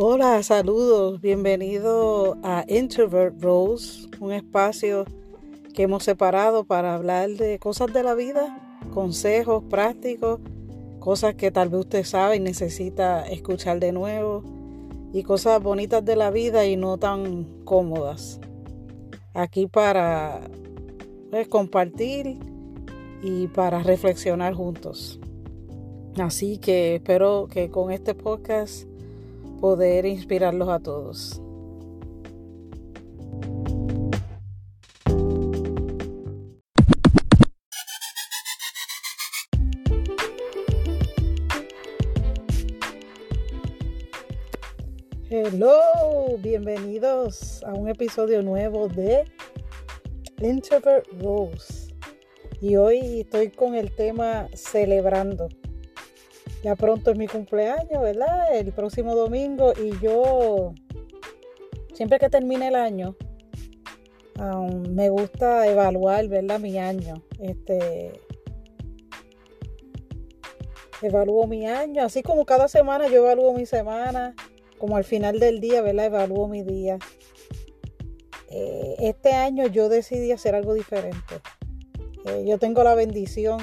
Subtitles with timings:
[0.00, 5.04] Hola, saludos, bienvenido a Introvert Rose, un espacio
[5.74, 10.38] que hemos separado para hablar de cosas de la vida, consejos prácticos,
[11.00, 14.44] cosas que tal vez usted sabe y necesita escuchar de nuevo,
[15.12, 18.38] y cosas bonitas de la vida y no tan cómodas.
[19.34, 20.42] Aquí para
[21.32, 22.38] pues, compartir
[23.20, 25.18] y para reflexionar juntos.
[26.20, 28.87] Así que espero que con este podcast
[29.60, 31.42] poder inspirarlos a todos.
[45.30, 49.24] Hello, bienvenidos a un episodio nuevo de
[50.40, 51.94] Introvert Rose.
[52.60, 55.48] Y hoy estoy con el tema celebrando.
[56.76, 58.54] Pronto es mi cumpleaños, ¿verdad?
[58.54, 60.74] El próximo domingo y yo,
[61.94, 63.16] siempre que termine el año,
[64.90, 66.60] me gusta evaluar, ¿verdad?
[66.60, 67.22] Mi año.
[67.40, 68.12] Este,
[71.02, 74.34] evalúo mi año, así como cada semana yo evalúo mi semana,
[74.78, 76.06] como al final del día, ¿verdad?
[76.06, 76.98] Evalúo mi día.
[78.50, 81.40] Eh, este año yo decidí hacer algo diferente.
[82.26, 83.58] Eh, yo tengo la bendición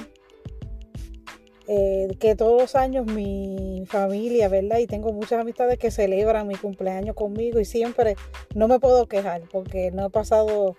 [1.67, 4.77] eh, que todos los años mi familia, ¿verdad?
[4.77, 8.15] Y tengo muchas amistades que celebran mi cumpleaños conmigo y siempre
[8.53, 10.75] no me puedo quejar porque no he pasado,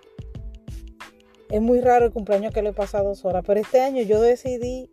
[1.50, 4.88] es muy raro el cumpleaños que lo he pasado sola, pero este año yo decidí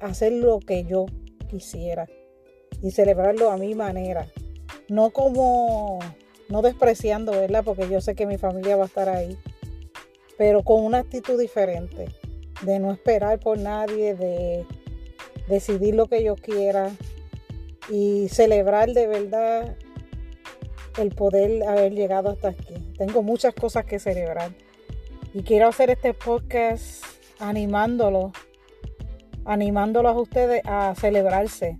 [0.00, 1.06] hacer lo que yo
[1.48, 2.06] quisiera
[2.80, 4.28] y celebrarlo a mi manera,
[4.88, 5.98] no como,
[6.48, 7.64] no despreciando, ¿verdad?
[7.64, 9.36] Porque yo sé que mi familia va a estar ahí,
[10.38, 12.06] pero con una actitud diferente,
[12.62, 14.64] de no esperar por nadie, de
[15.48, 16.90] decidir lo que yo quiera
[17.90, 19.76] y celebrar de verdad
[20.98, 22.74] el poder haber llegado hasta aquí.
[22.96, 24.52] Tengo muchas cosas que celebrar
[25.32, 27.04] y quiero hacer este podcast
[27.40, 28.32] animándolo,
[29.44, 31.78] animándolos a ustedes a celebrarse,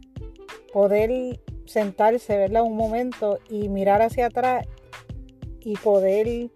[0.72, 2.62] poder sentarse, ¿verdad?
[2.62, 4.66] Un momento y mirar hacia atrás
[5.60, 6.50] y poder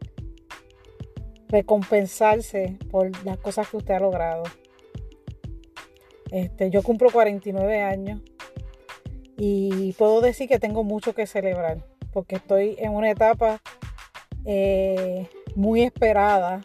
[1.49, 4.43] recompensarse por las cosas que usted ha logrado.
[6.31, 8.21] Este, yo cumplo 49 años
[9.37, 11.79] y puedo decir que tengo mucho que celebrar
[12.13, 13.61] porque estoy en una etapa
[14.45, 16.63] eh, muy esperada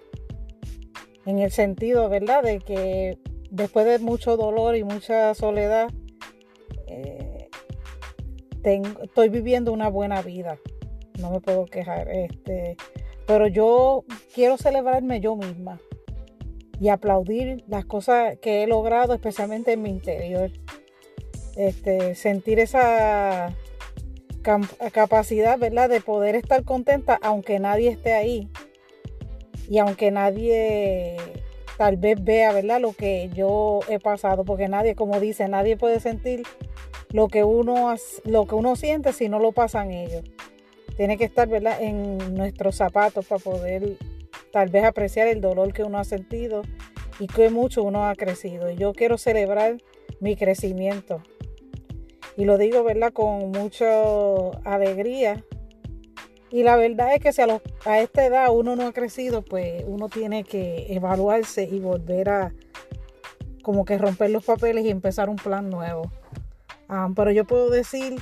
[1.25, 3.17] en el sentido, ¿verdad?, de que
[3.49, 5.89] después de mucho dolor y mucha soledad,
[6.87, 7.49] eh,
[8.63, 10.57] estoy viviendo una buena vida.
[11.19, 12.09] No me puedo quejar.
[12.09, 12.75] Este,
[13.27, 14.03] pero yo
[14.33, 15.79] quiero celebrarme yo misma
[16.83, 20.51] y aplaudir las cosas que he logrado, especialmente en mi interior.
[21.55, 23.55] Este, sentir esa
[24.91, 28.49] capacidad, ¿verdad?, de poder estar contenta aunque nadie esté ahí
[29.69, 31.15] y aunque nadie
[31.77, 36.01] tal vez vea, ¿verdad?, lo que yo he pasado, porque nadie, como dice, nadie puede
[36.01, 36.43] sentir
[37.11, 37.95] lo que uno,
[38.25, 40.23] lo que uno siente si no lo pasan ellos.
[40.97, 43.95] Tiene que estar, ¿verdad?, en nuestros zapatos para poder
[44.53, 46.61] tal vez apreciar el dolor que uno ha sentido
[47.19, 48.69] y que mucho uno ha crecido.
[48.69, 49.77] Y yo quiero celebrar
[50.19, 51.23] mi crecimiento.
[52.37, 53.11] Y lo digo, ¿verdad?
[53.11, 53.91] Con mucha
[54.63, 55.43] alegría.
[56.51, 60.07] Y la verdad es que si a, esta edad uno no ha crecido, pues uno
[60.07, 62.53] tiene que evaluarse y volver a
[63.63, 66.11] como que romper los papeles y empezar un plan nuevo.
[66.87, 68.17] Ah, pero yo puedo decir,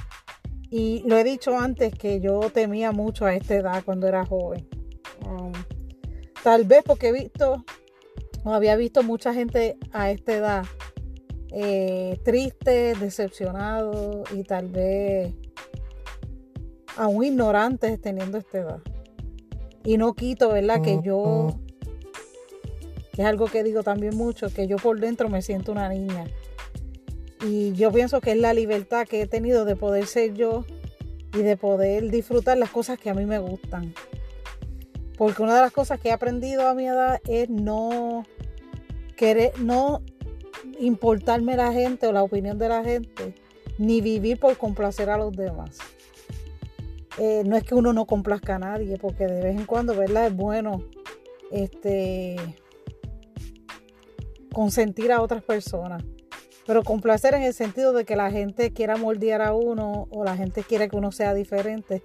[0.70, 4.66] y lo he dicho antes, que yo temía mucho a esta edad cuando era joven.
[6.44, 7.64] Tal vez porque he visto,
[8.44, 10.66] o había visto mucha gente a esta edad
[11.52, 15.34] eh, triste, decepcionado y tal vez
[16.96, 18.80] aún ignorantes teniendo esta edad.
[19.84, 20.82] Y no quito, ¿verdad?
[20.82, 21.60] Que yo,
[23.14, 26.26] que es algo que digo también mucho, que yo por dentro me siento una niña.
[27.46, 30.64] Y yo pienso que es la libertad que he tenido de poder ser yo
[31.34, 33.94] y de poder disfrutar las cosas que a mí me gustan.
[35.22, 38.26] Porque una de las cosas que he aprendido a mi edad es no
[39.16, 40.02] querer, no
[40.80, 43.36] importarme la gente o la opinión de la gente,
[43.78, 45.78] ni vivir por complacer a los demás.
[47.20, 50.26] Eh, no es que uno no complazca a nadie, porque de vez en cuando, ¿verdad?
[50.26, 50.82] Es bueno
[51.52, 52.38] este,
[54.52, 56.04] consentir a otras personas.
[56.66, 60.36] Pero complacer en el sentido de que la gente quiera moldear a uno o la
[60.36, 62.02] gente quiere que uno sea diferente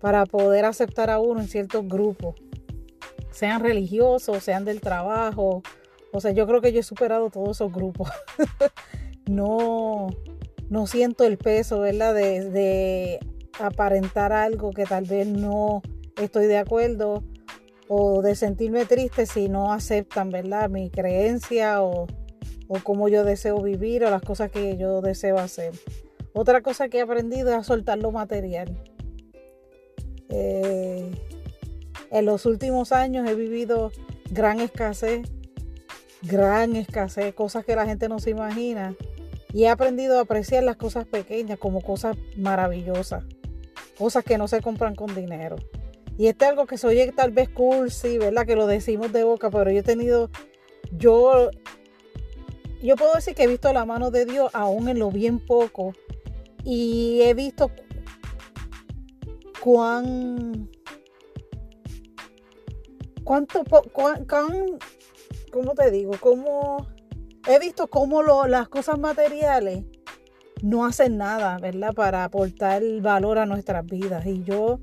[0.00, 2.36] para poder aceptar a uno en ciertos grupos
[3.30, 5.62] sean religiosos, sean del trabajo.
[6.12, 8.08] O sea, yo creo que yo he superado todos esos grupos.
[9.26, 10.08] no,
[10.68, 12.14] no siento el peso, ¿verdad?
[12.14, 13.20] De,
[13.58, 15.82] aparentar algo que tal vez no
[16.16, 17.22] estoy de acuerdo
[17.88, 20.70] o de sentirme triste si no aceptan, ¿verdad?
[20.70, 22.06] Mi creencia o,
[22.68, 25.72] o cómo yo deseo vivir o las cosas que yo deseo hacer.
[26.32, 28.82] Otra cosa que he aprendido es a soltar lo material.
[30.30, 31.10] Eh,
[32.10, 33.92] en los últimos años he vivido
[34.30, 35.28] gran escasez,
[36.22, 38.94] gran escasez, cosas que la gente no se imagina.
[39.52, 43.24] Y he aprendido a apreciar las cosas pequeñas como cosas maravillosas,
[43.98, 45.56] cosas que no se compran con dinero.
[46.18, 48.46] Y este es algo que se oye tal vez cursi, ¿verdad?
[48.46, 50.30] Que lo decimos de boca, pero yo he tenido,
[50.92, 51.50] yo,
[52.82, 55.94] yo puedo decir que he visto la mano de Dios aún en lo bien poco.
[56.62, 57.70] Y he visto
[59.62, 60.68] cuán,
[63.24, 64.26] cuánto, cuán,
[65.52, 66.12] ¿cómo te digo?
[66.20, 66.86] Cómo
[67.46, 69.84] he visto cómo las cosas materiales
[70.62, 71.94] no hacen nada, ¿verdad?
[71.94, 74.26] Para aportar valor a nuestras vidas.
[74.26, 74.80] Y yo,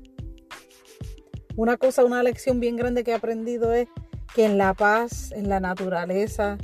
[1.56, 3.88] una cosa, una lección bien grande que he aprendido es
[4.34, 6.58] que en la paz, en la naturaleza,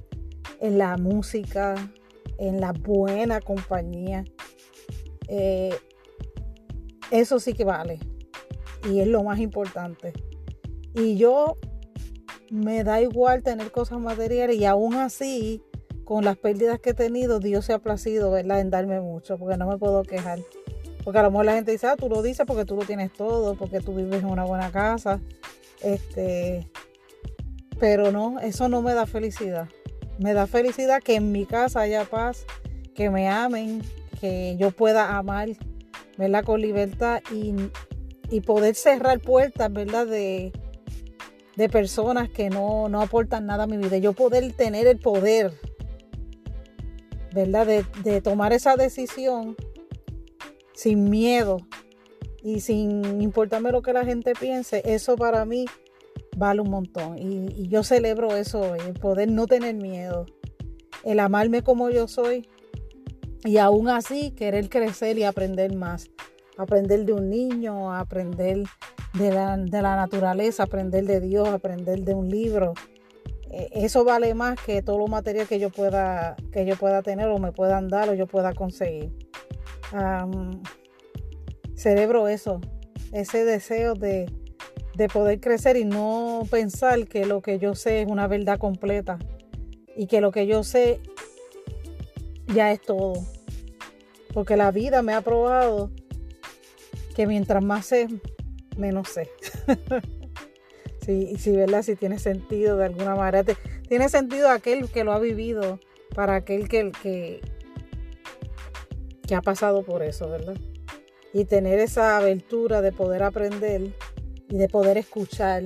[0.60, 1.74] en la música,
[2.38, 4.24] en la buena compañía,
[5.28, 5.74] eh,
[7.10, 8.00] eso sí que vale.
[8.90, 10.12] Y es lo más importante.
[10.94, 11.56] Y yo
[12.50, 15.62] me da igual tener cosas materiales y aún así,
[16.04, 18.60] con las pérdidas que he tenido, Dios se ha placido, ¿verdad?
[18.60, 20.38] En darme mucho, porque no me puedo quejar.
[21.02, 23.12] Porque a lo mejor la gente dice, ah, tú lo dices porque tú lo tienes
[23.12, 25.20] todo, porque tú vives en una buena casa.
[25.82, 26.70] Este,
[27.78, 29.68] pero no, eso no me da felicidad.
[30.18, 32.46] Me da felicidad que en mi casa haya paz,
[32.94, 33.82] que me amen,
[34.20, 35.48] que yo pueda amar,
[36.16, 36.44] ¿verdad?
[36.44, 37.54] Con libertad y,
[38.30, 40.06] y poder cerrar puertas, ¿verdad?
[40.06, 40.52] De,
[41.56, 43.98] de personas que no, aportan nada a mi vida.
[43.98, 45.52] Yo poder tener el poder,
[47.32, 47.66] ¿verdad?
[48.02, 49.56] De, tomar esa decisión
[50.74, 51.58] sin miedo
[52.42, 55.66] y sin importarme lo que la gente piense, eso para mí
[56.36, 57.18] vale un montón.
[57.18, 60.26] Y, y yo celebro eso, el poder no tener miedo,
[61.04, 62.48] el amarme como yo soy
[63.44, 66.10] y aún así querer crecer y aprender más.
[66.56, 68.62] Aprender de un niño, aprender
[69.14, 72.74] de la, naturaleza, aprender de Dios, aprender de un libro.
[73.50, 77.28] E, eso vale más que todo lo material que yo pueda, que yo pueda tener
[77.28, 79.12] o me puedan dar o yo pueda conseguir.
[81.76, 82.60] cerebro eso,
[83.12, 84.30] ese deseo de,
[84.96, 89.18] de poder crecer y no pensar que lo que yo sé es una verdad completa
[89.96, 91.00] y que lo que yo sé
[92.52, 93.14] ya es todo.
[94.32, 95.92] Porque la vida me ha probado
[97.14, 98.08] que mientras más sé,
[98.76, 99.30] menos sé.
[101.04, 101.82] sí, sí, ¿verdad?
[101.82, 103.44] Si tiene sentido de alguna manera.
[103.88, 105.78] Tiene sentido aquel que lo ha vivido
[106.14, 107.40] para aquel que, que,
[109.26, 110.56] que ha pasado por eso, ¿verdad?
[111.32, 113.92] Y tener esa abertura de poder aprender
[114.48, 115.64] y de poder escuchar.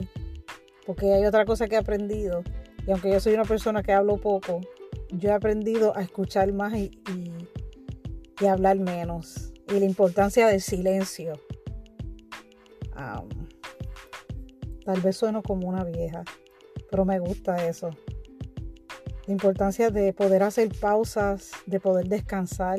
[0.86, 2.42] Porque hay otra cosa que he aprendido.
[2.86, 4.60] Y aunque yo soy una persona que hablo poco,
[5.10, 7.32] yo he aprendido a escuchar más y, y,
[8.40, 9.52] y hablar menos.
[9.68, 11.34] Y la importancia del silencio
[14.84, 16.24] tal vez sueno como una vieja,
[16.90, 17.90] pero me gusta eso.
[19.26, 22.78] La importancia de poder hacer pausas, de poder descansar,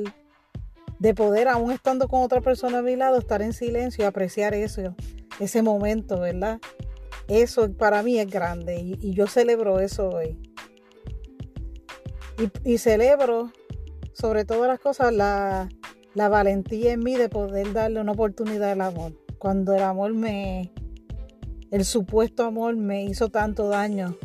[0.97, 4.56] de poder, aún estando con otra persona a mi lado, estar en silencio y apreciar
[4.56, 4.95] eso,
[5.40, 6.59] ese momento, ¿verdad?
[7.28, 10.42] Eso para mí es grande y, yo celebro eso hoy.
[12.64, 13.52] Y, celebro,
[14.14, 15.69] sobre todas las cosas, la,
[16.16, 20.69] la valentía en mí de poder darle una oportunidad al amor cuando el amor me,
[21.72, 24.18] el supuesto amor me hizo tanto daño,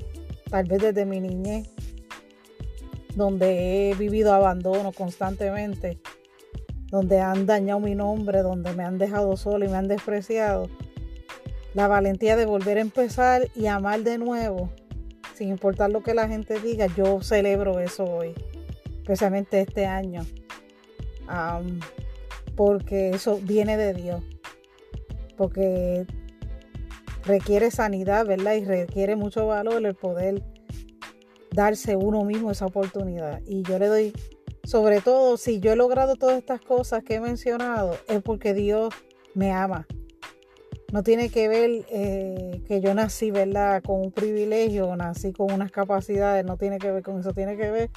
[0.50, 1.71] tal vez desde mi niñez,
[3.14, 6.00] donde he vivido abandono constantemente,
[6.90, 10.68] donde han dañado mi nombre, donde me han dejado solo y me han despreciado.
[11.75, 14.71] La valentía de volver a empezar y amar de nuevo,
[15.35, 18.35] sin importar lo que la gente diga, yo celebro eso hoy,
[19.00, 20.26] especialmente este año,
[22.56, 24.33] porque eso viene de Dios
[25.34, 26.06] porque
[27.24, 28.54] requiere sanidad, ¿verdad?
[28.54, 30.42] Y requiere mucho valor el poder
[31.52, 33.40] darse uno mismo esa oportunidad.
[33.46, 34.12] Y yo le doy,
[34.64, 38.92] sobre todo, si yo he logrado todas estas cosas que he mencionado, es porque Dios
[39.34, 39.86] me ama.
[40.92, 43.82] No tiene que ver eh, que yo nací, ¿verdad?
[43.82, 47.70] Con un privilegio, nací con unas capacidades, no tiene que ver con eso, tiene que
[47.70, 47.90] ver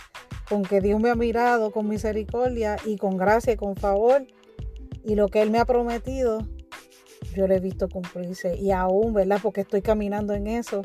[0.50, 4.26] con que Dios me ha mirado con misericordia y con gracia y con favor.
[5.04, 6.48] Y lo que Él me ha prometido,
[7.36, 9.40] yo lo he visto cumplirse y aún, ¿verdad?
[9.42, 10.82] Porque estoy caminando en eso,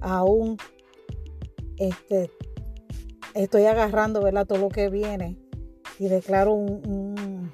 [0.00, 0.56] aún
[1.76, 2.30] este,
[3.34, 4.46] estoy agarrando, ¿verdad?
[4.46, 5.36] Todo lo que viene
[5.98, 7.52] y declaro un,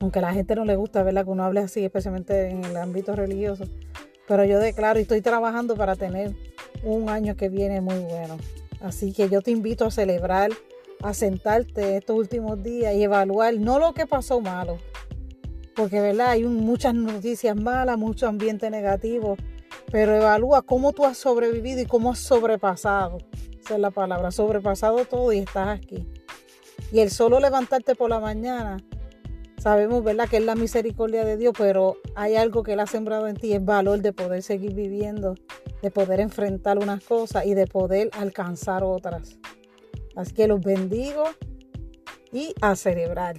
[0.00, 1.24] Aunque a la gente no le gusta, ¿verdad?
[1.24, 3.64] Que uno hable así, especialmente en el ámbito religioso.
[4.26, 6.34] Pero yo declaro y estoy trabajando para tener
[6.84, 8.36] un año que viene muy bueno.
[8.80, 10.50] Así que yo te invito a celebrar,
[11.02, 14.78] a sentarte estos últimos días y evaluar no lo que pasó malo,
[15.74, 19.36] porque verdad hay muchas noticias malas, mucho ambiente negativo,
[19.90, 23.18] pero evalúa cómo tú has sobrevivido y cómo has sobrepasado.
[23.60, 26.06] Esa es la palabra, sobrepasado todo y estás aquí.
[26.92, 28.78] Y el solo levantarte por la mañana,
[29.58, 33.28] sabemos, ¿verdad?, que es la misericordia de Dios, pero hay algo que Él ha sembrado
[33.28, 35.34] en ti, es valor de poder seguir viviendo,
[35.82, 39.38] de poder enfrentar unas cosas y de poder alcanzar otras.
[40.16, 41.24] Así que los bendigo
[42.32, 43.36] y a celebrar.